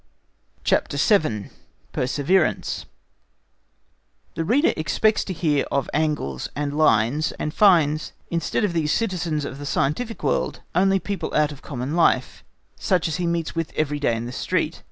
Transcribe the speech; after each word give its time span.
CHAPTER 0.63 0.97
VII. 0.97 1.51
Perseverance 1.91 2.87
The 4.33 4.43
reader 4.43 4.73
expects 4.75 5.23
to 5.25 5.31
hear 5.31 5.63
of 5.69 5.91
angles 5.93 6.49
and 6.55 6.75
lines, 6.75 7.33
and 7.33 7.53
finds, 7.53 8.11
instead 8.31 8.63
of 8.63 8.73
these 8.73 8.91
citizens 8.91 9.45
of 9.45 9.59
the 9.59 9.65
scientific 9.67 10.23
world, 10.23 10.61
only 10.73 10.97
people 10.97 11.31
out 11.35 11.51
of 11.51 11.61
common 11.61 11.95
life, 11.95 12.43
such 12.77 13.07
as 13.07 13.17
he 13.17 13.27
meets 13.27 13.53
with 13.55 13.71
every 13.75 13.99
day 13.99 14.15
in 14.15 14.25
the 14.25 14.31
street. 14.31 14.79